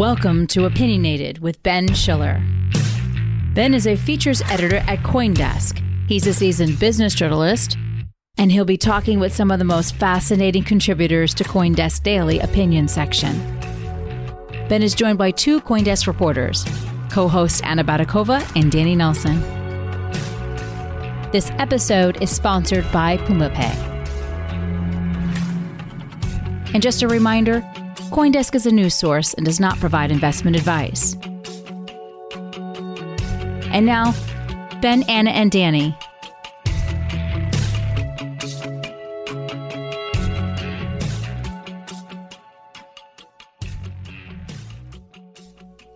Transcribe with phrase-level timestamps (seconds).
[0.00, 2.42] Welcome to Opinionated with Ben Schiller.
[3.52, 5.78] Ben is a features editor at Coindesk.
[6.08, 7.76] He's a seasoned business journalist,
[8.38, 12.88] and he'll be talking with some of the most fascinating contributors to Coindesk Daily opinion
[12.88, 13.38] section.
[14.70, 16.64] Ben is joined by two Coindesk reporters,
[17.10, 19.38] co hosts Anna Baydakova and Danny Nelson.
[21.30, 23.74] This episode is sponsored by PumaPay.
[26.72, 27.62] And just a reminder
[28.10, 31.14] Coindesk is a news source and does not provide investment advice.
[33.72, 34.12] And now,
[34.82, 35.96] Ben, Anna, and Danny.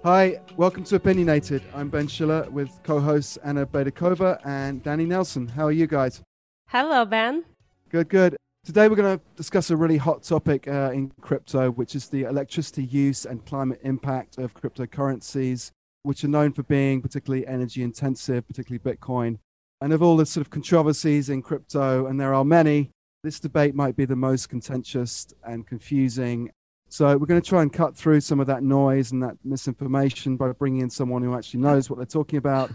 [0.05, 1.63] Hi, welcome to Opinionated.
[1.75, 5.49] I'm Ben Schiller with co hosts Anna Baydakova and Danny Nelson.
[5.49, 6.23] How are you guys?
[6.69, 7.45] Hello, Ben.
[7.89, 8.37] Good, good.
[8.65, 12.23] Today, we're going to discuss a really hot topic uh, in crypto, which is the
[12.23, 15.71] electricity use and climate impact of cryptocurrencies,
[16.03, 19.37] which are known for being particularly energy intensive, particularly Bitcoin.
[19.83, 22.91] And of all the sort of controversies in crypto, and there are many,
[23.23, 26.51] this debate might be the most contentious and confusing.
[26.89, 30.39] So, we're going to try and cut through some of that noise and that misinformation
[30.39, 32.71] by bringing in someone who actually knows what they're talking about.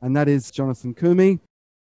[0.00, 1.40] And that is Jonathan Koomey,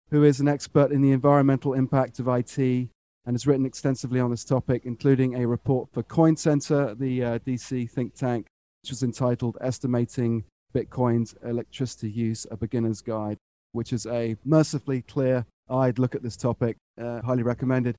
[0.09, 2.89] who is an expert in the environmental impact of IT
[3.25, 7.39] and has written extensively on this topic, including a report for Coin Center, the uh,
[7.39, 8.47] DC think tank,
[8.83, 13.37] which was entitled Estimating Bitcoin's Electricity Use, a Beginner's Guide,
[13.71, 16.77] which is a mercifully clear eyed look at this topic.
[17.01, 17.95] Uh, highly recommended.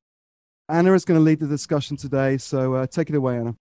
[0.69, 3.55] Anna is going to lead the discussion today, so uh, take it away, Anna.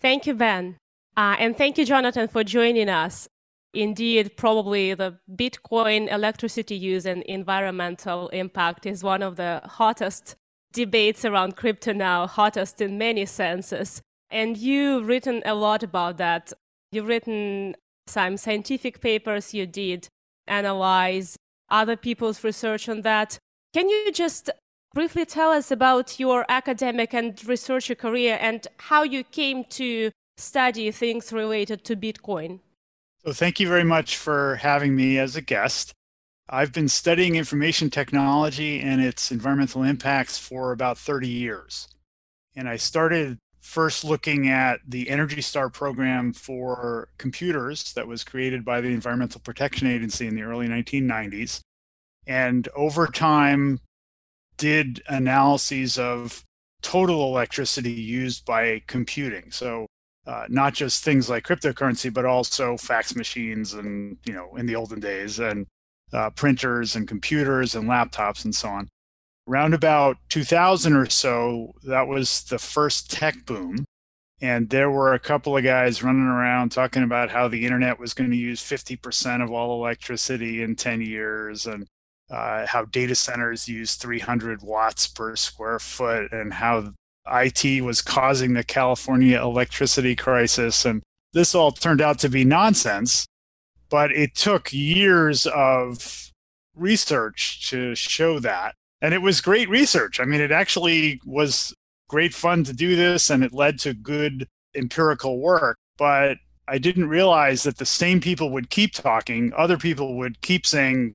[0.00, 0.76] Thank you, Ben.
[1.16, 3.28] Uh, and thank you, Jonathan, for joining us.
[3.72, 10.36] Indeed, probably the Bitcoin electricity use and environmental impact is one of the hottest
[10.74, 14.02] debates around crypto now, hottest in many senses.
[14.30, 16.52] And you've written a lot about that.
[16.92, 20.08] You've written some scientific papers, you did
[20.46, 21.36] analyze
[21.70, 23.38] other people's research on that.
[23.72, 24.50] Can you just
[24.92, 30.90] briefly tell us about your academic and researcher career and how you came to study
[30.90, 32.60] things related to Bitcoin?
[33.24, 35.94] So, thank you very much for having me as a guest.
[36.48, 41.88] I've been studying information technology and its environmental impacts for about 30 years.
[42.54, 48.62] And I started first looking at the Energy Star program for computers that was created
[48.64, 51.60] by the Environmental Protection Agency in the early 1990s.
[52.26, 53.80] And over time,
[54.58, 56.44] did analyses of
[56.82, 59.50] total electricity used by computing.
[59.50, 59.86] So
[60.26, 64.76] uh, not just things like cryptocurrency, but also fax machines and, you know, in the
[64.76, 65.66] olden days and
[66.14, 68.88] uh, printers and computers and laptops and so on.
[69.48, 73.84] Around about 2000 or so, that was the first tech boom.
[74.40, 78.14] And there were a couple of guys running around talking about how the internet was
[78.14, 81.86] going to use 50% of all electricity in 10 years and
[82.30, 86.92] uh, how data centers use 300 watts per square foot and how
[87.26, 90.84] IT was causing the California electricity crisis.
[90.84, 93.26] And this all turned out to be nonsense
[93.94, 96.32] but it took years of
[96.74, 98.74] research to show that.
[99.00, 100.18] And it was great research.
[100.18, 101.72] I mean, it actually was
[102.08, 105.76] great fun to do this and it led to good empirical work.
[105.96, 110.66] But I didn't realize that the same people would keep talking, other people would keep
[110.66, 111.14] saying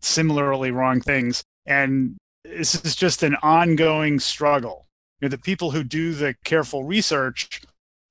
[0.00, 1.42] similarly wrong things.
[1.66, 4.86] And this is just an ongoing struggle.
[5.20, 7.62] You know, the people who do the careful research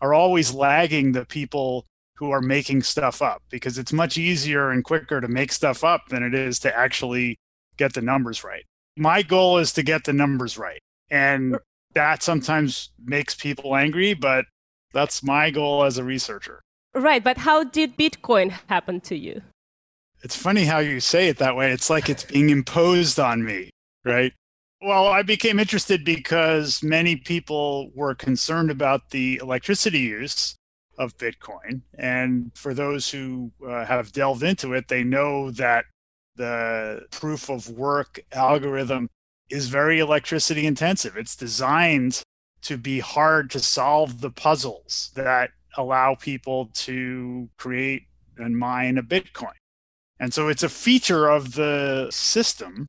[0.02, 1.86] are always lagging the people
[2.22, 6.08] who are making stuff up because it's much easier and quicker to make stuff up
[6.10, 7.36] than it is to actually
[7.78, 8.64] get the numbers right.
[8.96, 10.80] My goal is to get the numbers right.
[11.10, 11.58] And
[11.96, 14.46] that sometimes makes people angry, but
[14.94, 16.62] that's my goal as a researcher.
[16.94, 17.24] Right.
[17.24, 19.42] But how did Bitcoin happen to you?
[20.24, 21.72] It's funny how you say it that way.
[21.72, 23.72] It's like it's being imposed on me,
[24.06, 24.32] right?
[24.80, 30.56] Well, I became interested because many people were concerned about the electricity use
[31.02, 31.82] of Bitcoin.
[31.98, 35.86] And for those who uh, have delved into it, they know that
[36.36, 39.10] the proof of work algorithm
[39.50, 41.18] is very electricity intensive.
[41.18, 42.22] It's designed
[42.62, 48.04] to be hard to solve the puzzles that allow people to create
[48.38, 49.58] and mine a Bitcoin.
[50.20, 52.86] And so it's a feature of the system.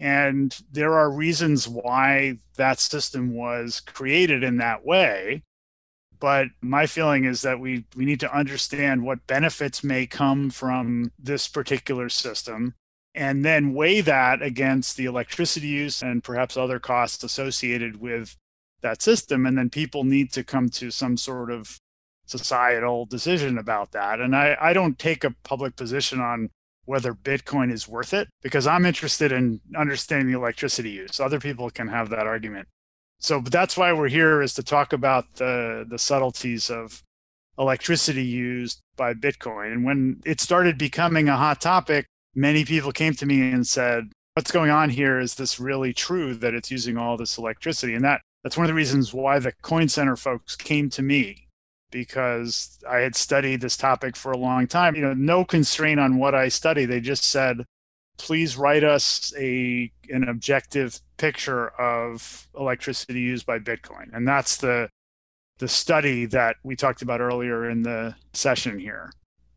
[0.00, 5.44] And there are reasons why that system was created in that way.
[6.24, 11.12] But my feeling is that we, we need to understand what benefits may come from
[11.18, 12.76] this particular system
[13.14, 18.38] and then weigh that against the electricity use and perhaps other costs associated with
[18.80, 19.44] that system.
[19.44, 21.78] And then people need to come to some sort of
[22.24, 24.18] societal decision about that.
[24.18, 26.48] And I, I don't take a public position on
[26.86, 31.20] whether Bitcoin is worth it because I'm interested in understanding the electricity use.
[31.20, 32.68] Other people can have that argument.
[33.20, 37.02] So that's why we're here is to talk about the the subtleties of
[37.58, 39.72] electricity used by Bitcoin.
[39.72, 44.12] And when it started becoming a hot topic, many people came to me and said,
[44.34, 45.18] "What's going on here?
[45.18, 48.68] Is this really true that it's using all this electricity?" And that that's one of
[48.68, 51.48] the reasons why the Coin Center folks came to me
[51.90, 54.96] because I had studied this topic for a long time.
[54.96, 56.84] You know, no constraint on what I study.
[56.84, 57.64] They just said,
[58.18, 64.10] please write us a an objective picture of electricity used by Bitcoin.
[64.12, 64.88] And that's the
[65.58, 69.12] the study that we talked about earlier in the session here.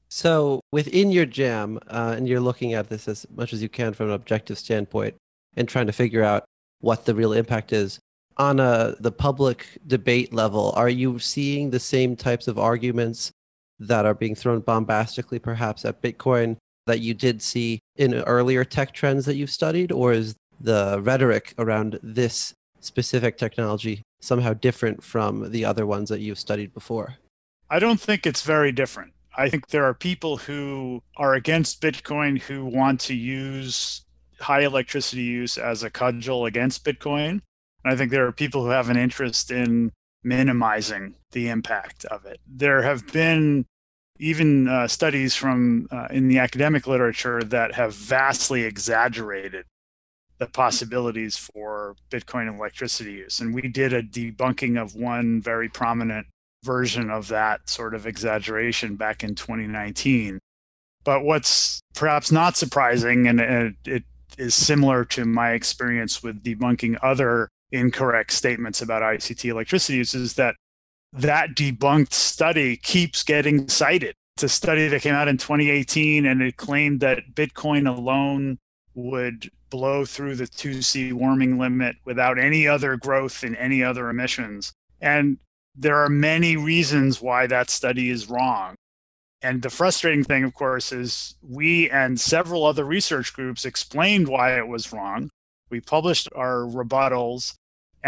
[0.09, 3.93] So within your jam, uh, and you're looking at this as much as you can
[3.93, 5.15] from an objective standpoint
[5.55, 6.45] and trying to figure out
[6.81, 7.99] what the real impact is
[8.37, 13.31] on a the public debate level, are you seeing the same types of arguments
[13.79, 18.93] that are being thrown bombastically, perhaps at Bitcoin, that you did see in earlier tech
[18.93, 25.51] trends that you've studied, or is the rhetoric around this specific technology somehow different from
[25.51, 27.17] the other ones that you've studied before?
[27.69, 29.13] I don't think it's very different.
[29.37, 34.03] I think there are people who are against Bitcoin who want to use
[34.39, 37.41] high electricity use as a cudgel against Bitcoin.
[37.83, 39.91] And I think there are people who have an interest in
[40.23, 42.39] minimizing the impact of it.
[42.47, 43.65] There have been
[44.19, 49.65] even uh, studies from uh, in the academic literature that have vastly exaggerated
[50.39, 53.39] the possibilities for Bitcoin electricity use.
[53.39, 56.27] And we did a debunking of one very prominent
[56.63, 60.39] version of that sort of exaggeration back in 2019.
[61.03, 64.03] But what's perhaps not surprising, and it, it
[64.37, 70.33] is similar to my experience with debunking other incorrect statements about ICT electricity use is
[70.35, 70.55] that
[71.13, 74.13] that debunked study keeps getting cited.
[74.35, 78.59] It's a study that came out in 2018 and it claimed that Bitcoin alone
[78.93, 84.73] would blow through the 2C warming limit without any other growth in any other emissions.
[85.01, 85.37] And
[85.75, 88.75] there are many reasons why that study is wrong.
[89.41, 94.57] And the frustrating thing, of course, is we and several other research groups explained why
[94.57, 95.29] it was wrong.
[95.69, 97.53] We published our rebuttals,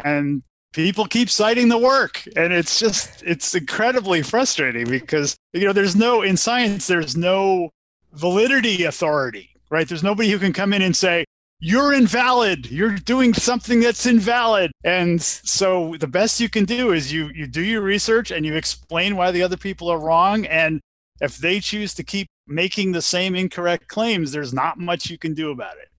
[0.03, 0.41] and
[0.73, 2.23] people keep citing the work.
[2.35, 7.69] And it's just, it's incredibly frustrating because, you know, there's no, in science, there's no
[8.13, 9.87] validity authority, right?
[9.87, 11.25] There's nobody who can come in and say,
[11.61, 17.11] you're invalid you're doing something that's invalid and so the best you can do is
[17.11, 20.79] you you do your research and you explain why the other people are wrong and
[21.21, 25.33] if they choose to keep making the same incorrect claims, there's not much you can
[25.33, 25.89] do about it.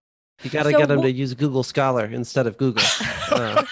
[0.43, 2.85] You got to so get them wh- to use Google Scholar instead of Google.
[3.31, 3.63] Uh.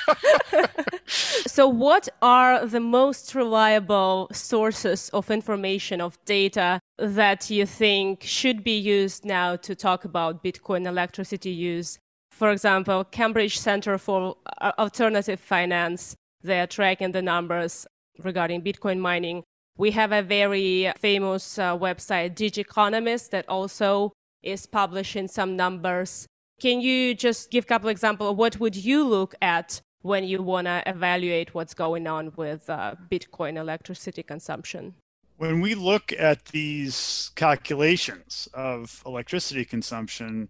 [1.08, 8.62] So, what are the most reliable sources of information, of data that you think should
[8.62, 11.98] be used now to talk about Bitcoin electricity use?
[12.30, 14.36] For example, Cambridge Center for
[14.78, 17.86] Alternative Finance, they are tracking the numbers
[18.22, 19.42] regarding Bitcoin mining.
[19.76, 24.12] We have a very famous uh, website, Digiconomist, that also
[24.42, 26.26] is publishing some numbers.
[26.60, 28.36] Can you just give a couple examples?
[28.36, 32.94] What would you look at when you want to evaluate what's going on with uh,
[33.10, 34.94] Bitcoin electricity consumption?
[35.36, 40.48] When we look at these calculations of electricity consumption,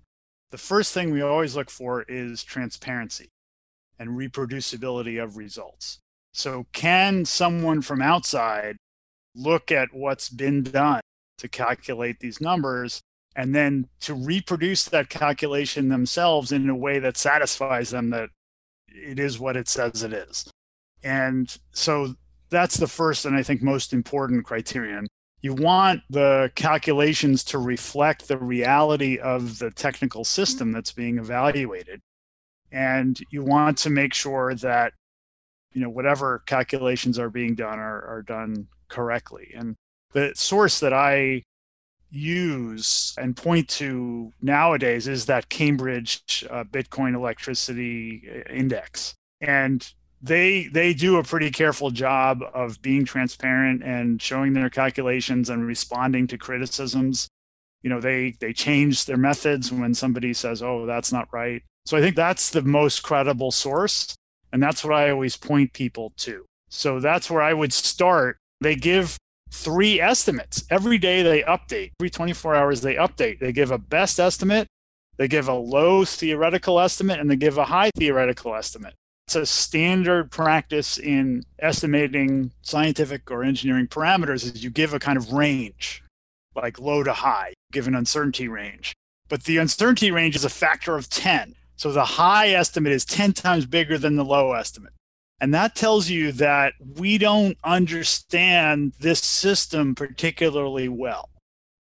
[0.51, 3.29] the first thing we always look for is transparency
[3.99, 5.99] and reproducibility of results.
[6.33, 8.77] So, can someone from outside
[9.35, 11.01] look at what's been done
[11.39, 13.01] to calculate these numbers
[13.35, 18.31] and then to reproduce that calculation themselves in a way that satisfies them that
[18.89, 20.51] it is what it says it is.
[21.03, 22.15] And so
[22.51, 25.07] that's the first and I think most important criterion.
[25.41, 32.01] You want the calculations to reflect the reality of the technical system that's being evaluated.
[32.73, 34.93] And you want to make sure that
[35.73, 39.53] you know whatever calculations are being done are, are done correctly.
[39.55, 39.77] And
[40.13, 41.43] the source that I
[42.11, 50.69] use and point to nowadays is that Cambridge uh, Bitcoin Electricity uh, Index, and they
[50.69, 56.27] they do a pretty careful job of being transparent and showing their calculations and responding
[56.29, 57.29] to criticisms.
[57.83, 61.97] You know, they they change their methods when somebody says, "Oh, that's not right." So
[61.97, 64.15] I think that's the most credible source,
[64.53, 66.45] and that's what I always point people to.
[66.69, 69.19] So that's where I would start they give
[69.51, 70.65] three estimates.
[70.71, 71.93] Every day they update.
[72.01, 73.41] Every 24 hours they update.
[73.41, 74.67] They give a best estimate,
[75.19, 78.95] they give a low theoretical estimate, and they give a high theoretical estimate.
[79.27, 85.19] It's a standard practice in estimating scientific or engineering parameters is you give a kind
[85.19, 86.03] of range,
[86.55, 88.95] like low to high, give an uncertainty range.
[89.29, 91.57] But the uncertainty range is a factor of 10.
[91.77, 94.95] So the high estimate is 10 times bigger than the low estimate.
[95.41, 101.31] And that tells you that we don't understand this system particularly well.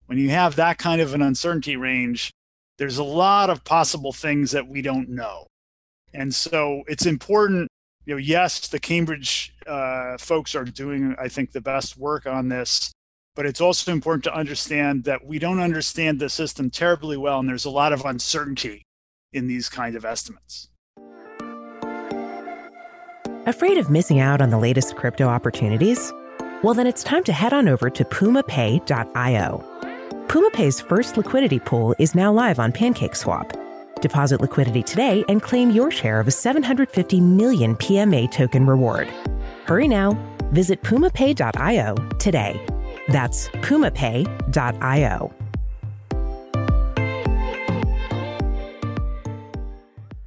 [0.06, 2.30] When you have that kind of an uncertainty range,
[2.78, 5.46] there's a lot of possible things that we don't know.
[6.14, 7.68] And so it's important,
[8.06, 12.48] you know, yes, the Cambridge uh, folks are doing, I think, the best work on
[12.48, 12.92] this,
[13.34, 17.48] but it's also important to understand that we don't understand the system terribly well, and
[17.48, 18.82] there's a lot of uncertainty
[19.32, 20.70] in these kind of estimates.
[23.48, 26.12] Afraid of missing out on the latest crypto opportunities?
[26.62, 29.64] Well, then it's time to head on over to pumapay.io.
[30.26, 33.58] PumaPay's first liquidity pool is now live on PancakeSwap
[34.02, 39.08] Deposit liquidity today and claim your share of a 750 million PMA token reward.
[39.64, 40.12] Hurry now.
[40.52, 42.60] Visit pumapay.io today.
[43.08, 45.37] That's pumapay.io.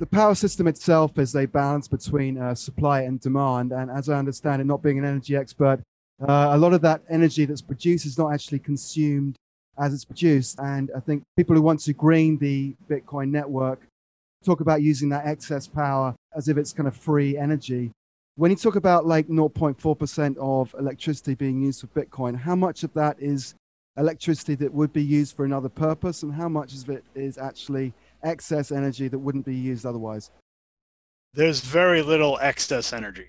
[0.02, 3.72] The power system itself is a balance between uh, supply and demand.
[3.72, 5.80] And as I understand it, not being an energy expert,
[6.20, 9.36] uh, a lot of that energy that's produced is not actually consumed
[9.78, 10.60] as it's produced.
[10.60, 13.80] And I think people who want to green the Bitcoin network
[14.44, 17.92] talk about using that excess power as if it's kind of free energy.
[18.38, 22.92] When you talk about like 0.4% of electricity being used for Bitcoin, how much of
[22.96, 23.54] that is
[23.98, 27.94] electricity that would be used for another purpose, and how much of it is actually
[28.24, 30.32] excess energy that wouldn't be used otherwise?
[31.34, 33.28] There's very little excess energy.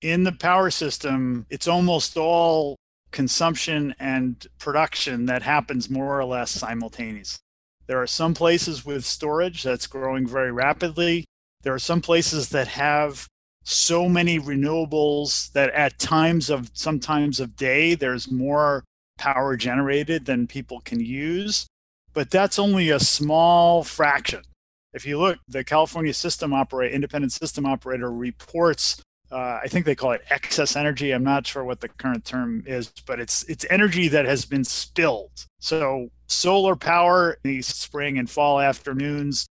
[0.00, 2.76] In the power system, it's almost all
[3.10, 7.40] consumption and production that happens more or less simultaneously.
[7.86, 11.24] There are some places with storage that's growing very rapidly.
[11.62, 13.28] There are some places that have
[13.62, 18.84] so many renewables that at times of sometimes of day there's more
[19.16, 21.66] power generated than people can use
[22.14, 24.42] but that's only a small fraction
[24.92, 29.02] if you look the california system operator independent system operator reports
[29.34, 31.10] uh, I think they call it excess energy.
[31.10, 34.62] I'm not sure what the current term is, but it's it's energy that has been
[34.62, 35.46] spilled.
[35.58, 39.46] So solar power these spring and fall afternoons,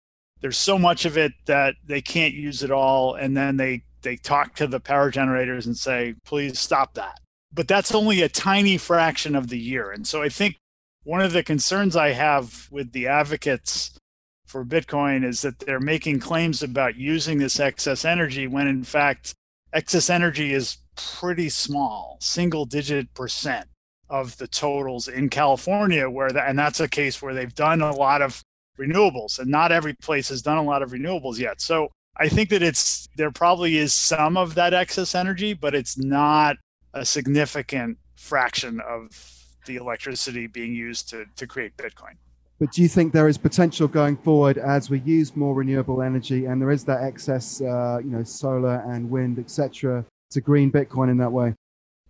[0.40, 4.16] there's so much of it that they can't use it all, and then they they
[4.16, 7.20] talk to the power generators and say, please stop that.
[7.52, 10.56] But that's only a tiny fraction of the year, and so I think
[11.08, 13.98] one of the concerns I have with the advocates
[14.44, 19.32] for Bitcoin is that they're making claims about using this excess energy when in fact
[19.72, 23.68] excess energy is pretty small, single digit percent
[24.10, 27.96] of the totals in California, where that, and that's a case where they've done a
[27.96, 28.42] lot of
[28.78, 31.62] renewables, and not every place has done a lot of renewables yet.
[31.62, 31.88] So
[32.18, 36.58] I think that it's there probably is some of that excess energy, but it's not
[36.92, 39.37] a significant fraction of
[39.68, 42.16] the electricity being used to, to create Bitcoin.
[42.58, 46.46] But do you think there is potential going forward as we use more renewable energy
[46.46, 51.08] and there is that excess, uh, you know, solar and wind, etc., to green Bitcoin
[51.08, 51.54] in that way?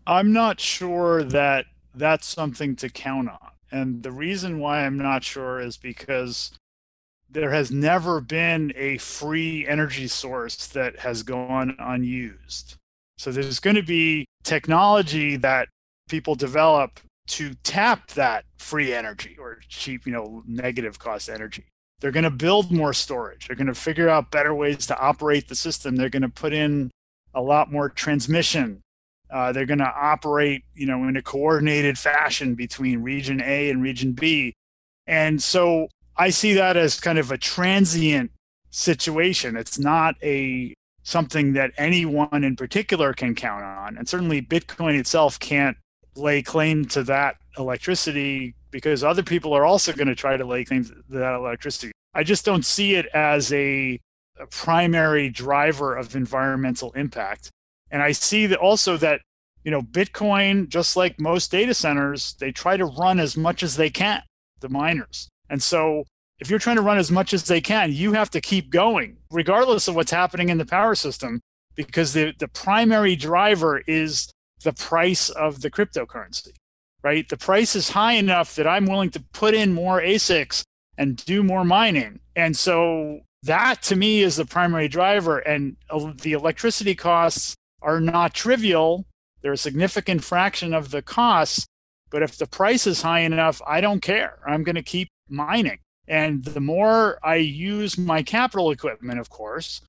[0.06, 3.50] I'm not sure that that's something to count on.
[3.70, 6.52] And the reason why I'm not sure is because
[7.28, 12.76] there has never been a free energy source that has gone unused.
[13.18, 15.68] So there's going to be technology that
[16.08, 21.64] people develop to tap that free energy or cheap, you know, negative cost energy.
[22.00, 23.46] They're going to build more storage.
[23.46, 25.96] They're going to figure out better ways to operate the system.
[25.96, 26.90] They're going to put in
[27.34, 28.82] a lot more transmission.
[29.30, 33.82] Uh, they're going to operate, you know, in a coordinated fashion between region A and
[33.82, 34.54] region B.
[35.06, 38.30] And so I see that as kind of a transient
[38.70, 39.56] situation.
[39.56, 43.96] It's not a something that anyone in particular can count on.
[43.96, 45.76] And certainly Bitcoin itself can't
[46.18, 50.64] lay claim to that electricity because other people are also going to try to lay
[50.64, 51.92] claim to that electricity.
[52.14, 53.98] I just don't see it as a,
[54.38, 57.50] a primary driver of environmental impact.
[57.90, 59.20] And I see that also that
[59.64, 63.76] you know Bitcoin, just like most data centers, they try to run as much as
[63.76, 64.22] they can,
[64.60, 65.28] the miners.
[65.48, 66.04] And so
[66.40, 69.16] if you're trying to run as much as they can, you have to keep going,
[69.30, 71.40] regardless of what's happening in the power system,
[71.74, 74.30] because the, the primary driver is
[74.62, 76.52] the price of the cryptocurrency,
[77.02, 77.28] right?
[77.28, 80.62] The price is high enough that I'm willing to put in more ASICs
[80.96, 82.20] and do more mining.
[82.34, 85.38] And so that to me is the primary driver.
[85.38, 85.76] And
[86.20, 89.04] the electricity costs are not trivial,
[89.40, 91.66] they're a significant fraction of the costs.
[92.10, 94.38] But if the price is high enough, I don't care.
[94.46, 95.78] I'm going to keep mining.
[96.08, 99.82] And the more I use my capital equipment, of course,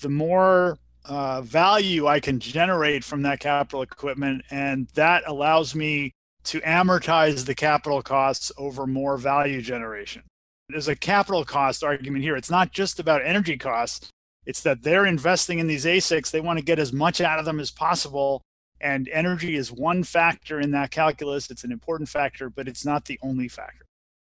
[0.00, 6.12] the more uh, value I can generate from that capital equipment, and that allows me
[6.44, 10.22] to amortize the capital costs over more value generation.
[10.68, 12.36] There's a capital cost argument here.
[12.36, 14.10] It's not just about energy costs,
[14.44, 16.30] it's that they're investing in these ASICs.
[16.30, 18.42] They want to get as much out of them as possible.
[18.80, 21.50] And energy is one factor in that calculus.
[21.50, 23.84] It's an important factor, but it's not the only factor.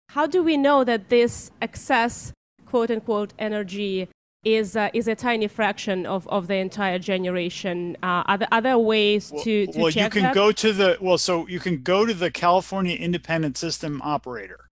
[0.09, 2.31] How do we know that this excess,
[2.65, 4.07] quote unquote, energy
[4.55, 7.97] is uh, is a tiny fraction of, of the entire generation.
[8.01, 10.35] Uh, are there other ways well, to, to well, check you can that?
[10.35, 14.67] go to the well, so you can go to the California Independent System Operator.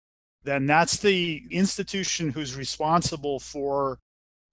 [0.43, 3.99] Then that's the institution who's responsible for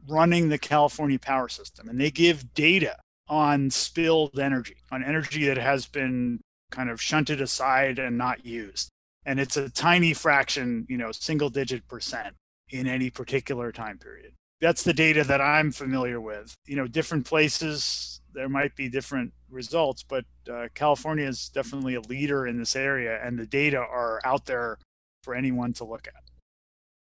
[0.07, 2.97] running the California power system, and they give data
[3.29, 8.89] on spilled energy, on energy that has been kind of shunted aside and not used.
[9.25, 12.35] And it's a tiny fraction, you know, single digit percent
[12.71, 14.33] in any particular time period.
[14.61, 16.55] That's the data that I'm familiar with.
[16.67, 22.01] You know, different places, there might be different results, but uh, California is definitely a
[22.01, 24.79] leader in this area, and the data are out there
[25.23, 26.23] for anyone to look at.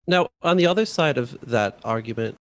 [0.07, 2.35] Now, on the other side of that argument,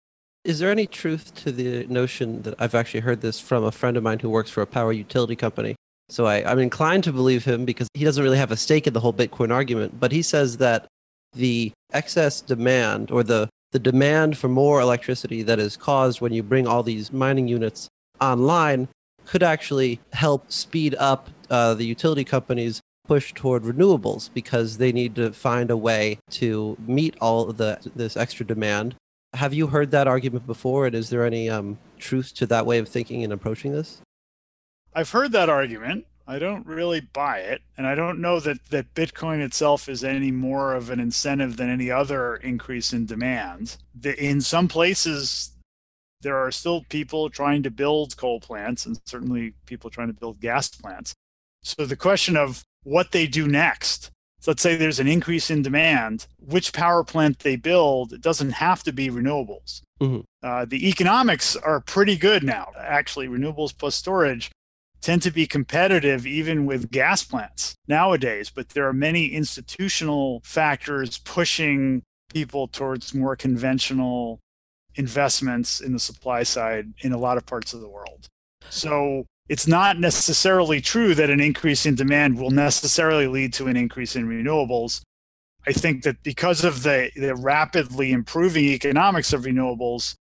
[0.44, 3.96] is there any truth to the notion that I've actually heard this from a friend
[3.96, 5.74] of mine who works for a power utility company?
[6.10, 8.92] So I, I'm inclined to believe him because he doesn't really have a stake in
[8.92, 10.86] the whole Bitcoin argument, but he says that
[11.32, 16.42] the excess demand or the, the demand for more electricity that is caused when you
[16.42, 17.88] bring all these mining units
[18.20, 18.88] online
[19.26, 25.14] could actually help speed up uh, the utility companies push toward renewables because they need
[25.14, 28.94] to find a way to meet all the this extra demand
[29.34, 30.86] have you heard that argument before?
[30.86, 34.00] And is there any um, truth to that way of thinking and approaching this?
[34.94, 36.06] I've heard that argument.
[36.26, 37.62] I don't really buy it.
[37.76, 41.68] And I don't know that, that Bitcoin itself is any more of an incentive than
[41.68, 43.76] any other increase in demand.
[43.94, 45.52] The, in some places,
[46.22, 50.40] there are still people trying to build coal plants and certainly people trying to build
[50.40, 51.14] gas plants.
[51.62, 54.10] So the question of what they do next
[54.44, 56.26] so let's say there's an increase in demand.
[56.38, 59.80] Which power plant they build, it doesn't have to be renewables.
[60.02, 60.20] Mm-hmm.
[60.42, 62.70] Uh, the economics are pretty good now.
[62.78, 64.50] Actually, renewables plus storage
[65.04, 68.48] tend to be competitive even with gas plants nowadays.
[68.48, 74.40] But there are many institutional factors pushing people towards more conventional
[74.94, 78.28] investments in the supply side in a lot of parts of the world.
[78.70, 83.76] So it's not necessarily true that an increase in demand will necessarily lead to an
[83.76, 85.02] increase in renewables.
[85.66, 90.14] I think that because of the, the rapidly improving economics of renewables,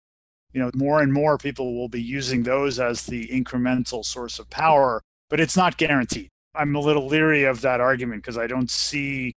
[0.54, 4.50] you know, more and more people will be using those as the incremental source of
[4.50, 6.30] power, but it's not guaranteed.
[6.56, 9.34] I'm a little leery of that argument because I don't see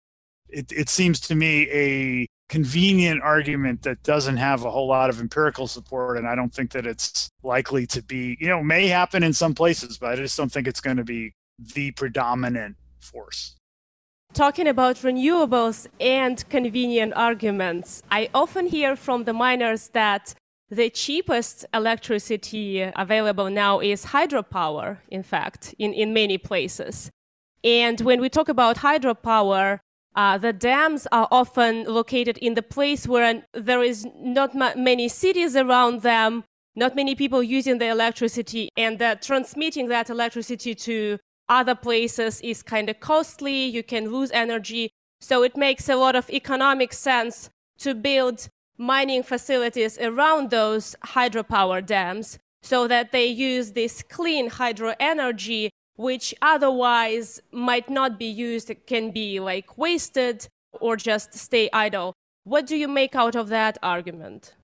[0.48, 5.20] it, it seems to me a convenient argument that doesn't have a whole lot of
[5.20, 9.24] empirical support and i don't think that it's likely to be you know may happen
[9.24, 11.32] in some places but i just don't think it's going to be
[11.74, 13.56] the predominant force
[14.32, 20.32] talking about renewables and convenient arguments i often hear from the miners that
[20.68, 27.10] the cheapest electricity available now is hydropower in fact in, in many places
[27.62, 29.80] and when we talk about hydropower
[30.16, 35.08] uh, the dams are often located in the place where there is not ma- many
[35.08, 36.42] cities around them,
[36.74, 41.18] not many people using the electricity, and that transmitting that electricity to
[41.50, 43.66] other places is kind of costly.
[43.66, 44.88] You can lose energy.
[45.20, 48.48] So it makes a lot of economic sense to build
[48.78, 56.34] mining facilities around those hydropower dams so that they use this clean hydro energy which
[56.42, 62.12] otherwise might not be used, can be like wasted or just stay idle.
[62.44, 64.54] What do you make out of that argument?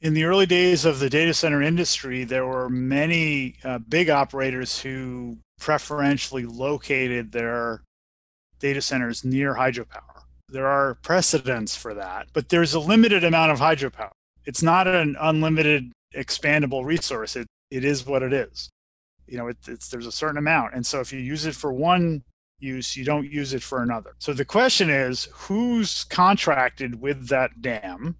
[0.00, 4.78] In the early days of the data center industry, there were many uh, big operators
[4.80, 7.82] who preferentially located their
[8.58, 10.13] data centers near hydropower.
[10.48, 14.10] There are precedents for that, but there's a limited amount of hydropower.
[14.44, 17.36] It's not an unlimited expandable resource.
[17.36, 18.68] It, it is what it is.
[19.26, 20.74] You know it, it's there's a certain amount.
[20.74, 22.22] And so if you use it for one
[22.60, 24.14] use you don't use it for another.
[24.18, 28.16] So the question is who's contracted with that dam?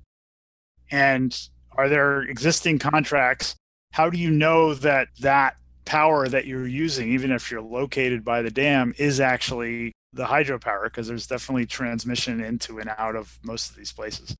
[0.90, 1.38] And
[1.72, 3.54] are there existing contracts?
[3.92, 8.40] How do you know that that power that you're using even if you're located by
[8.40, 13.70] the dam is actually the hydropower because there's definitely transmission into and out of most
[13.70, 14.34] of these places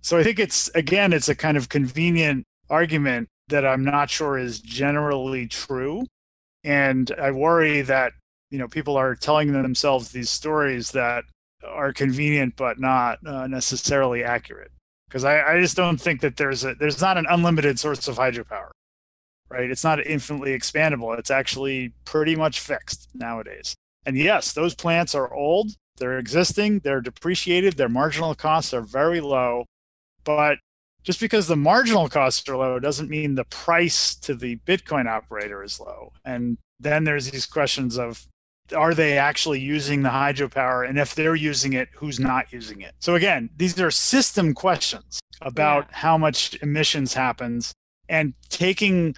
[0.00, 4.38] so i think it's again it's a kind of convenient argument that I'm not sure
[4.38, 6.06] is generally true.
[6.64, 8.12] And I worry that,
[8.50, 11.24] you know, people are telling themselves these stories that
[11.66, 14.70] are convenient but not uh, necessarily accurate.
[15.08, 18.16] Because I, I just don't think that there's a there's not an unlimited source of
[18.16, 18.70] hydropower.
[19.48, 19.70] right?
[19.70, 21.18] It's not infinitely expandable.
[21.18, 23.74] It's actually pretty much fixed nowadays.
[24.06, 29.20] And yes, those plants are old, they're existing, they're depreciated, their marginal costs are very
[29.20, 29.66] low.
[30.24, 30.58] But
[31.02, 35.62] just because the marginal costs are low doesn't mean the price to the Bitcoin operator
[35.62, 36.12] is low.
[36.24, 38.26] And then there's these questions of
[38.74, 40.88] are they actually using the hydropower?
[40.88, 42.94] And if they're using it, who's not using it?
[43.00, 45.96] So again, these are system questions about yeah.
[45.96, 47.72] how much emissions happens
[48.08, 49.16] and taking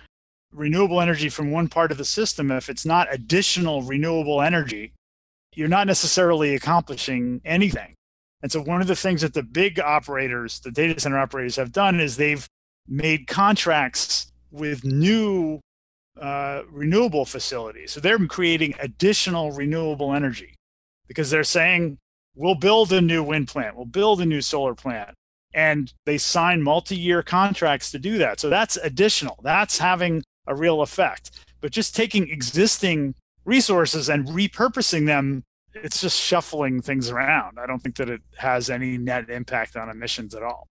[0.52, 4.92] renewable energy from one part of the system, if it's not additional renewable energy,
[5.54, 7.94] you're not necessarily accomplishing anything.
[8.42, 11.72] And so, one of the things that the big operators, the data center operators, have
[11.72, 12.46] done is they've
[12.88, 15.60] made contracts with new
[16.20, 17.92] uh, renewable facilities.
[17.92, 20.54] So, they're creating additional renewable energy
[21.06, 21.98] because they're saying,
[22.34, 25.10] we'll build a new wind plant, we'll build a new solar plant.
[25.54, 28.40] And they sign multi year contracts to do that.
[28.40, 29.38] So, that's additional.
[29.44, 31.31] That's having a real effect.
[31.61, 37.59] But just taking existing resources and repurposing them, it's just shuffling things around.
[37.59, 40.68] I don't think that it has any net impact on emissions at all.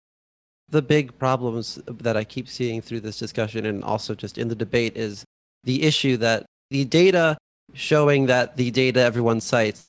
[0.69, 4.55] The big problems that I keep seeing through this discussion and also just in the
[4.55, 5.23] debate is
[5.63, 7.37] the issue that the data
[7.73, 9.85] showing that the data everyone cites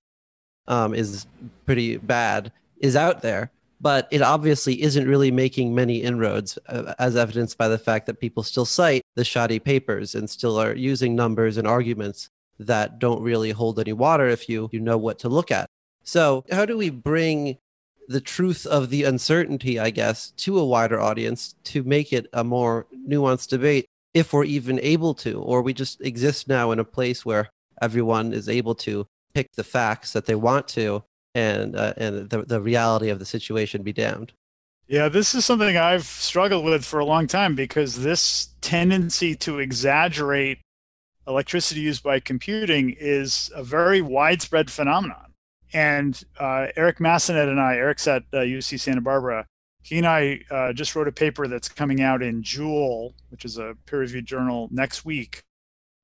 [0.68, 1.26] um, is
[1.64, 7.16] pretty bad is out there but it obviously isn't really making many inroads, uh, as
[7.16, 11.14] evidenced by the fact that people still cite the shoddy papers and still are using
[11.14, 15.28] numbers and arguments that don't really hold any water if you, you know what to
[15.28, 15.68] look at.
[16.04, 17.58] So, how do we bring
[18.08, 22.44] the truth of the uncertainty, I guess, to a wider audience to make it a
[22.44, 26.84] more nuanced debate, if we're even able to, or we just exist now in a
[26.84, 27.50] place where
[27.82, 31.02] everyone is able to pick the facts that they want to
[31.36, 34.32] and uh, and the, the reality of the situation be damned.
[34.88, 39.58] Yeah, this is something I've struggled with for a long time because this tendency to
[39.58, 40.60] exaggerate
[41.26, 45.34] electricity used by computing is a very widespread phenomenon.
[45.72, 49.44] And uh, Eric Masanet and I, Eric's at uh, UC Santa Barbara,
[49.82, 53.58] he and I uh, just wrote a paper that's coming out in Joule, which is
[53.58, 55.42] a peer reviewed journal next week,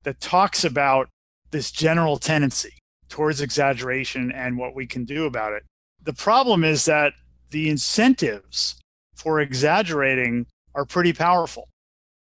[0.03, 1.09] that talks about
[1.53, 2.75] this general tendency
[3.13, 5.63] towards exaggeration and what we can do about it.
[6.03, 7.13] The problem is that
[7.51, 8.77] the incentives
[9.15, 11.69] for exaggerating are pretty powerful.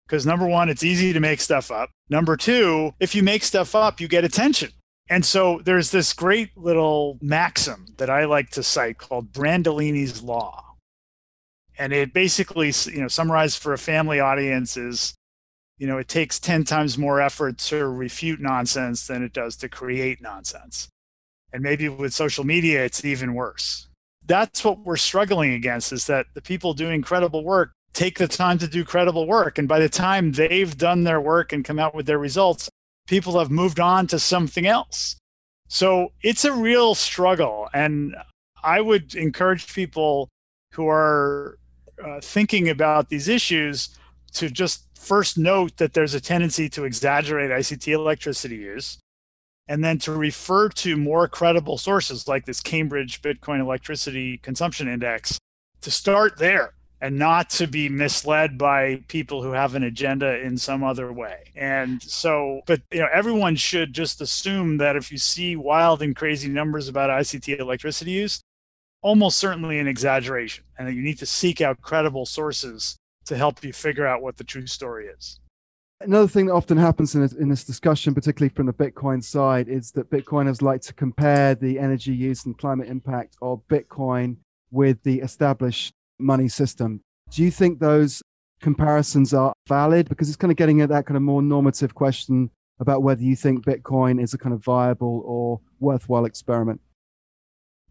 [0.08, 1.90] Because number one, it's easy to make stuff up.
[2.10, 4.70] Number two, if you make stuff up, you get attention.
[5.10, 10.76] And so there's this great little maxim that I like to cite called Brandolini's Law.
[11.78, 15.16] And it basically, you know, summarized for a family audience is
[15.78, 19.70] you know, it takes 10 times more effort to refute nonsense than it does to
[19.70, 20.88] create nonsense.
[21.54, 23.88] And maybe with social media, it's even worse.
[24.26, 28.58] That's what we're struggling against is that the people doing credible work take the time
[28.60, 29.58] to do credible work.
[29.58, 32.70] And by the time they've done their work and come out with their results,
[33.08, 35.16] people have moved on to something else.
[35.68, 37.70] So it's a real struggle.
[37.74, 38.16] And
[38.64, 40.30] I would encourage people
[40.74, 41.58] who are
[42.04, 43.90] uh, thinking about these issues
[44.34, 48.98] to just first note that there's a tendency to exaggerate ICT electricity use,
[49.68, 55.38] and then to refer to more credible sources like this Cambridge Bitcoin Electricity Consumption Index
[55.82, 60.58] to start there and not to be misled by people who have an agenda in
[60.58, 61.52] some other way.
[61.56, 66.16] And so, but you know, everyone should just assume that if you see wild and
[66.16, 68.42] crazy numbers about ICT electricity use,
[69.04, 73.64] almost certainly an exaggeration, and that you need to seek out credible sources to help
[73.64, 75.40] you figure out what the true story is.
[76.00, 79.68] Another thing that often happens in this, in this discussion, particularly from the Bitcoin side,
[79.68, 84.38] is that Bitcoiners like to compare the energy use and climate impact of Bitcoin
[84.70, 87.02] with the established money system.
[87.32, 88.22] Do you think those
[88.62, 90.08] comparisons are valid?
[90.08, 93.36] Because it's kind of getting at that kind of more normative question about whether you
[93.36, 96.80] think Bitcoin is a kind of viable or worthwhile experiment.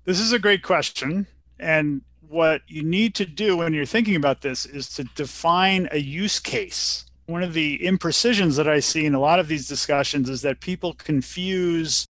[0.05, 1.27] This is a great question.
[1.59, 5.99] And what you need to do when you're thinking about this is to define a
[5.99, 7.07] use case.
[7.27, 10.61] One of the imprecisions that I see in a lot of these discussions is that
[10.61, 12.07] people confuse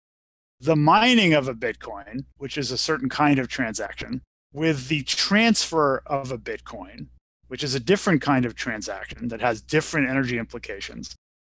[0.60, 4.22] the mining of a Bitcoin, which is a certain kind of transaction,
[4.54, 7.08] with the transfer of a Bitcoin,
[7.48, 11.16] which is a different kind of transaction that has different energy implications.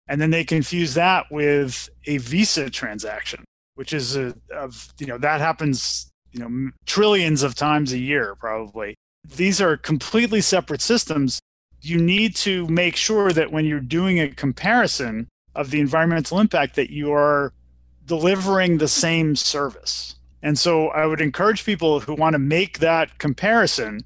[0.07, 3.43] And then they confuse that with a Visa transaction,
[3.75, 8.35] which is a, of, you know, that happens you know trillions of times a year
[8.35, 8.95] probably
[9.35, 11.39] these are completely separate systems
[11.81, 16.75] you need to make sure that when you're doing a comparison of the environmental impact
[16.75, 17.53] that you are
[18.05, 23.17] delivering the same service and so i would encourage people who want to make that
[23.17, 24.01] comparison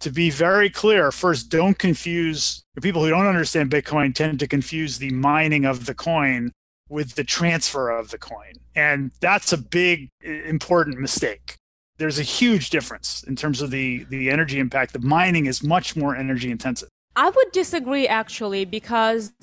[0.00, 4.96] to be very clear, first, don't confuse people who don't understand Bitcoin tend to confuse
[4.96, 6.50] the mining of the coin
[6.88, 8.54] with the transfer of the coin.
[8.74, 11.56] And that's a big, important mistake.
[12.00, 14.94] There's a huge difference in terms of the, the energy impact.
[14.94, 16.88] The mining is much more energy intensive.
[17.14, 19.34] I would disagree actually, because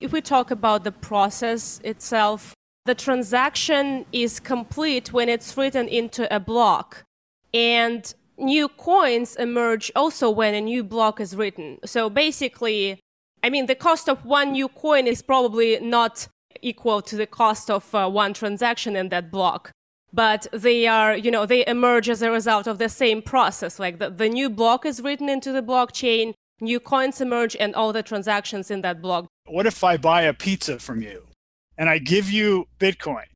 [0.00, 2.54] if we talk about the process itself,
[2.86, 7.04] the transaction is complete when it's written into a block.
[7.52, 8.02] And
[8.38, 11.80] new coins emerge also when a new block is written.
[11.84, 12.98] So basically,
[13.44, 16.28] I mean, the cost of one new coin is probably not
[16.62, 19.72] equal to the cost of uh, one transaction in that block.
[20.16, 23.78] But they are, you know, they emerge as a result of the same process.
[23.78, 27.92] Like the, the new block is written into the blockchain, new coins emerge, and all
[27.92, 29.26] the transactions in that block.
[29.44, 31.24] What if I buy a pizza from you
[31.76, 33.26] and I give you Bitcoin?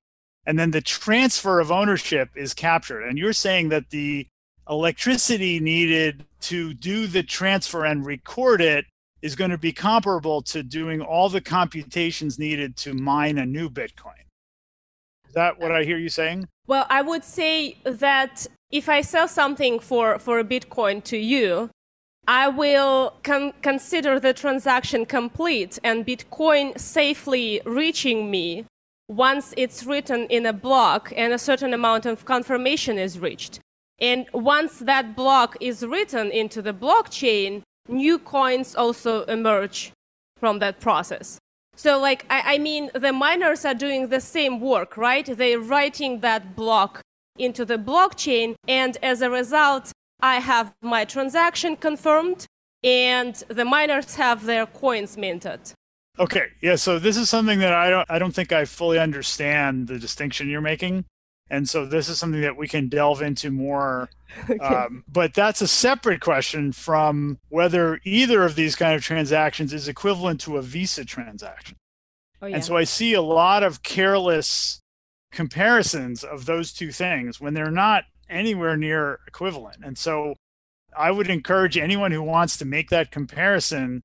[0.46, 3.02] And then the transfer of ownership is captured.
[3.02, 4.26] And you're saying that the
[4.66, 8.86] electricity needed to do the transfer and record it
[9.20, 13.68] is going to be comparable to doing all the computations needed to mine a new
[13.68, 14.24] Bitcoin.
[15.30, 16.48] Is that what I hear you saying?
[16.66, 21.70] Well, I would say that if I sell something for, for a Bitcoin to you,
[22.26, 28.64] I will con- consider the transaction complete and Bitcoin safely reaching me
[29.08, 33.60] once it's written in a block and a certain amount of confirmation is reached.
[34.00, 39.92] And once that block is written into the blockchain, new coins also emerge
[40.36, 41.38] from that process.
[41.82, 45.24] So, like, I, I, mean, the miners are doing the same work, right?
[45.24, 47.00] They're writing that block
[47.38, 49.90] into the blockchain, and as a result,
[50.20, 52.44] I have my transaction confirmed,
[52.84, 55.72] and the miners have their coins minted.
[56.18, 56.76] Okay, yeah.
[56.76, 60.50] So this is something that I don't, I don't think I fully understand the distinction
[60.50, 61.06] you're making.
[61.50, 64.08] And so this is something that we can delve into more.
[64.48, 64.58] okay.
[64.58, 69.88] um, but that's a separate question from whether either of these kind of transactions is
[69.88, 71.76] equivalent to a Visa transaction.
[72.40, 72.56] Oh, yeah.
[72.56, 74.80] And so I see a lot of careless
[75.32, 79.78] comparisons of those two things when they're not anywhere near equivalent.
[79.82, 80.34] And so
[80.96, 84.02] I would encourage anyone who wants to make that comparison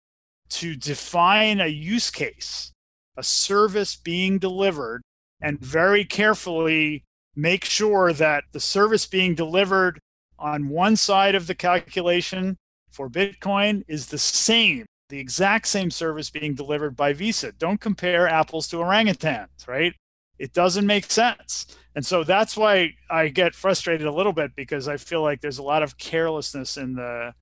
[0.50, 2.72] to define a use case,
[3.18, 5.02] a service being delivered,
[5.42, 7.04] and very carefully
[7.36, 10.00] make sure that the service being delivered
[10.40, 12.58] on one side of the calculation
[12.90, 17.52] for Bitcoin is the same, the exact same service being delivered by Visa.
[17.52, 19.94] Don't compare apples to orangutans, right?
[20.38, 21.78] It doesn't make sense.
[21.96, 25.60] And so that's why I get frustrated a little bit because I feel like there's
[25.60, 27.34] a lot of carelessness in the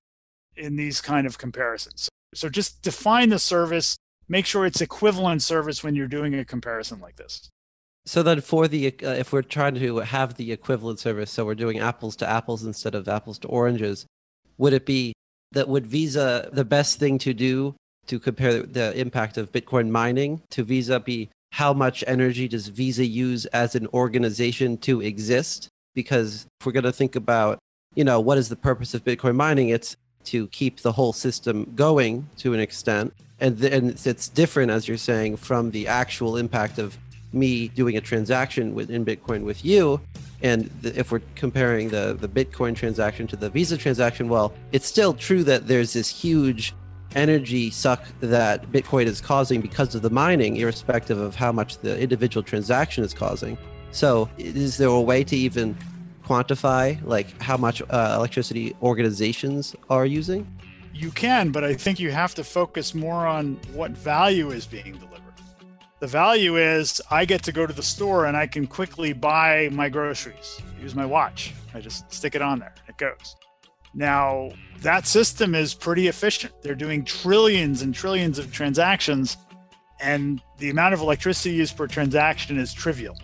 [0.56, 2.10] in these kind of comparisons.
[2.36, 7.00] So just define the service, make sure it's equivalent service when you're doing a comparison
[7.00, 7.50] like this.
[8.06, 11.56] So then, for the uh, if we're trying to have the equivalent service, so we're
[11.56, 14.06] doing apples to apples instead of apples to oranges,
[14.58, 15.14] would it be
[15.54, 17.76] that would Visa the best thing to do
[18.08, 23.06] to compare the impact of Bitcoin mining to Visa be how much energy does Visa
[23.06, 25.70] use as an organization to exist?
[25.94, 27.60] Because if we're going to think about,
[27.94, 29.70] you know, what is the purpose of Bitcoin mining?
[29.70, 33.14] It's to keep the whole system going to an extent.
[33.40, 36.98] And, th- and it's different, as you're saying, from the actual impact of
[37.34, 40.00] me doing a transaction within Bitcoin with you.
[40.42, 44.86] And the, if we're comparing the, the Bitcoin transaction to the Visa transaction, well, it's
[44.86, 46.74] still true that there's this huge
[47.16, 52.00] energy suck that Bitcoin is causing because of the mining, irrespective of how much the
[52.00, 53.58] individual transaction is causing.
[53.92, 55.78] So, is there a way to even
[56.26, 60.48] quantify like how much uh, electricity organizations are using?
[60.94, 64.94] You can, but I think you have to focus more on what value is being
[64.94, 65.23] delivered.
[66.04, 69.70] The value is I get to go to the store and I can quickly buy
[69.72, 71.54] my groceries, use my watch.
[71.74, 73.38] I just stick it on there, it goes.
[73.94, 74.50] Now,
[74.82, 76.62] that system is pretty efficient.
[76.62, 79.38] They're doing trillions and trillions of transactions,
[80.02, 83.16] and the amount of electricity used per transaction is trivial.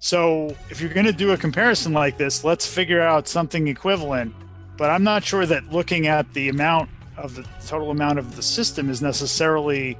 [0.00, 4.34] So, if you're going to do a comparison like this, let's figure out something equivalent.
[4.76, 8.42] But I'm not sure that looking at the amount of the total amount of the
[8.42, 9.96] system is necessarily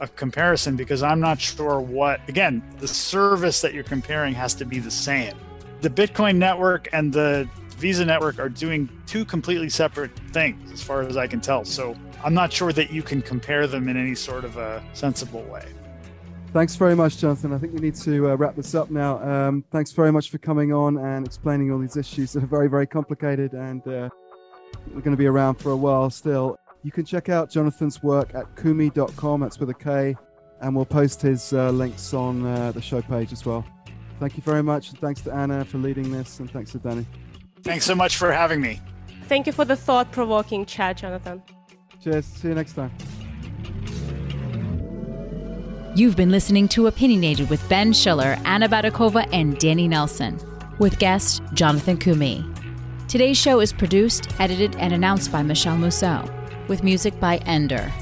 [0.00, 4.64] a comparison because I'm not sure what, again, the service that you're comparing has to
[4.64, 5.34] be the same.
[5.80, 11.02] The Bitcoin network and the Visa network are doing two completely separate things, as far
[11.02, 11.64] as I can tell.
[11.64, 15.42] So I'm not sure that you can compare them in any sort of a sensible
[15.44, 15.64] way.
[16.52, 17.52] Thanks very much, Jonathan.
[17.52, 19.22] I think we need to uh, wrap this up now.
[19.22, 22.68] Um, thanks very much for coming on and explaining all these issues that are very,
[22.68, 24.08] very complicated and uh,
[24.88, 26.58] we're going to be around for a while still.
[26.82, 30.16] You can check out Jonathan's work at koomey.com, that's with a K,
[30.60, 33.64] and we'll post his uh, links on uh, the show page as well.
[34.20, 34.90] Thank you very much.
[34.90, 37.06] And thanks to Anna for leading this, and thanks to Danny.
[37.62, 38.80] Thanks so much for having me.
[39.24, 41.42] Thank you for the thought provoking chat, Jonathan.
[42.02, 42.24] Cheers.
[42.24, 42.92] See you next time.
[45.94, 50.38] You've been listening to Opinionated with Ben Schiller, Anna Baydakova, and Danny Nelson,
[50.78, 52.44] with guest Jonathan Koomey.
[53.08, 56.22] Today's show is produced, edited, and announced by Michelle Mousseau,
[56.68, 57.92] with music by Ender.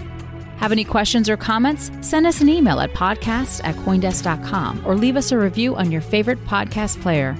[0.58, 1.90] Have any questions or comments?
[2.00, 6.00] Send us an email at podcast at coindesk.com or leave us a review on your
[6.00, 7.36] favorite podcast player.